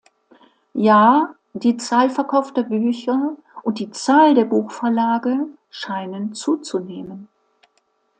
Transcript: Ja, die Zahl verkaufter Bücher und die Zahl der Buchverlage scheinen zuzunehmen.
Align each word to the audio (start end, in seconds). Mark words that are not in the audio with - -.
Ja, 0.73 1.35
die 1.53 1.77
Zahl 1.77 2.09
verkaufter 2.09 2.63
Bücher 2.63 3.37
und 3.61 3.77
die 3.77 3.91
Zahl 3.91 4.33
der 4.33 4.45
Buchverlage 4.45 5.45
scheinen 5.69 6.33
zuzunehmen. 6.33 7.27